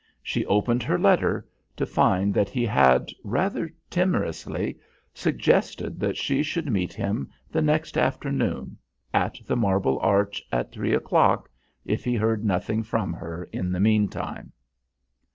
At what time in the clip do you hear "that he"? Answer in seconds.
2.33-2.65